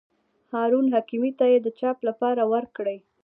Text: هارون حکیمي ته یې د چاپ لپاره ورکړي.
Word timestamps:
هارون 0.53 0.85
حکیمي 0.95 1.31
ته 1.39 1.45
یې 1.51 1.59
د 1.61 1.67
چاپ 1.79 1.97
لپاره 2.07 2.41
ورکړي. 2.53 2.97